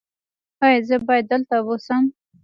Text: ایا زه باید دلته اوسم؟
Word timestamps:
ایا 0.63 0.79
زه 0.87 0.95
باید 1.07 1.25
دلته 1.31 1.55
اوسم؟ 1.67 2.03